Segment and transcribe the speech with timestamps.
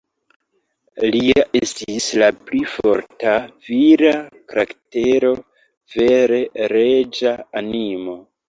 [1.15, 3.35] Lia estis la pli forta,
[3.69, 4.15] vira
[4.55, 5.33] karaktero;
[5.99, 6.43] vere
[6.75, 8.19] reĝa animo.